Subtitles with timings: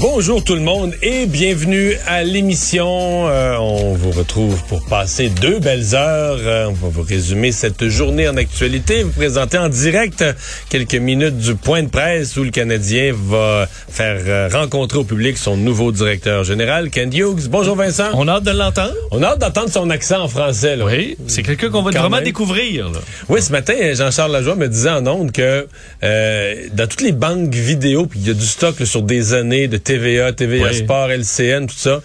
[0.00, 3.28] Bonjour tout le monde et bienvenue à l'émission.
[3.28, 6.38] Euh, on vous retrouve pour passer deux belles heures.
[6.40, 10.24] Euh, on va vous résumer cette journée en actualité, vous présenter en direct
[10.70, 15.36] quelques minutes du point de presse où le Canadien va faire euh, rencontrer au public
[15.36, 17.48] son nouveau directeur général, Ken Hughes.
[17.50, 18.08] Bonjour Vincent.
[18.14, 18.94] On a hâte de l'entendre.
[19.10, 20.76] On a hâte d'entendre son accent en français.
[20.76, 20.86] Là.
[20.86, 22.24] Oui, c'est quelqu'un qu'on va Quand vraiment même.
[22.24, 22.88] découvrir.
[22.88, 23.00] là.
[23.28, 25.66] Oui, ce matin, Jean-Charles Lajoie me disait en ondes que
[26.02, 29.34] euh, dans toutes les banques vidéo, puis il y a du stock là, sur des
[29.34, 30.76] années de TVA, TVA Oui.
[30.78, 32.02] Sport, LCN, tout ça.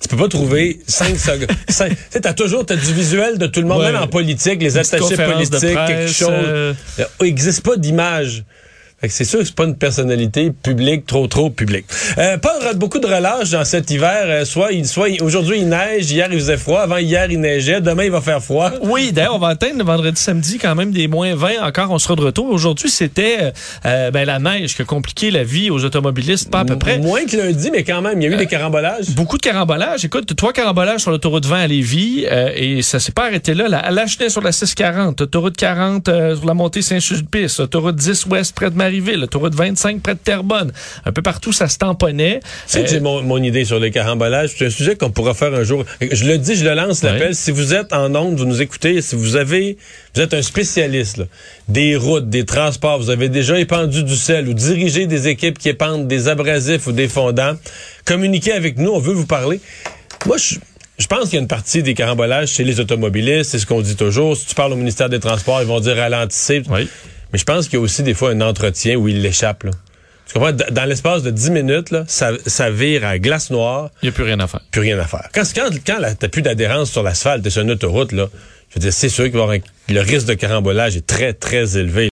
[0.00, 1.48] Tu peux pas trouver 5 secondes.
[2.12, 3.92] Tu t'as toujours du visuel de tout le monde, Ouais.
[3.92, 6.28] même en politique, les attachés politiques, quelque chose.
[6.30, 6.74] euh.
[7.20, 8.44] Il n'existe pas d'image.
[9.10, 11.86] C'est sûr que c'est pas une personnalité publique, trop, trop publique.
[12.18, 14.22] Euh, pas re- beaucoup de relâche dans cet hiver.
[14.24, 17.80] Euh, soit il, soit aujourd'hui il neige, hier il faisait froid, avant hier il neigeait,
[17.80, 18.70] demain il va faire froid.
[18.82, 21.90] Oui, d'ailleurs, on va atteindre le vendredi, samedi quand même des moins 20 encore.
[21.90, 22.46] On sera de retour.
[22.50, 23.52] Aujourd'hui, c'était
[23.86, 26.98] euh, ben, la neige qui a compliqué la vie aux automobilistes, pas à peu près.
[26.98, 29.10] Moins que lundi, mais quand même, il y a eu des carambolages.
[29.10, 30.04] Beaucoup de carambolages.
[30.04, 33.68] Écoute, trois carambolages sur l'autoroute 20 à Lévis euh, et ça s'est pas arrêté là.
[33.68, 38.54] La, Lachenay sur la 640, autoroute 40 euh, sur la montée Saint-Sulpice, autoroute 10 ouest
[38.54, 40.72] près de Marieville, autoroute 25 près de Terrebonne.
[41.04, 42.40] Un peu partout, ça se tamponnait.
[42.72, 44.50] Que Euh, mon, mon idée sur les carambolages.
[44.56, 45.84] C'est un sujet qu'on pourra faire un jour.
[46.00, 47.34] Je le dis, je le lance l'appel.
[47.34, 49.76] Si vous êtes en onde, vous nous écoutez, si vous avez,
[50.14, 51.24] vous êtes un spécialiste là,
[51.68, 55.68] des routes, des transports, vous avez déjà épandu du sel ou dirigé des équipes qui
[55.68, 57.54] épandent des abrasifs ou des fondants,
[58.04, 58.90] communiquez avec nous.
[58.90, 59.60] On veut vous parler.
[60.26, 60.56] Moi, je.
[60.96, 63.80] Je pense qu'il y a une partie des carambolages chez les automobilistes, c'est ce qu'on
[63.80, 64.36] dit toujours.
[64.36, 66.62] Si tu parles au ministère des Transports, ils vont dire ralentissez.
[66.70, 66.88] Oui.
[67.34, 69.66] Mais je pense qu'il y a aussi des fois un entretien où il l'échappe.
[70.26, 70.52] Tu comprends?
[70.52, 74.12] Dans l'espace de 10 minutes, là, ça, ça vire à glace noire, Il n'y a
[74.12, 74.60] plus rien à faire.
[74.70, 75.28] plus rien à faire.
[75.34, 78.28] Quand, quand, quand t'as plus d'adhérence sur l'asphalte, t'es sur une autoroute, là,
[78.70, 79.58] je veux dire, c'est sûr un-
[79.92, 82.02] le risque de carambolage est très, très élevé.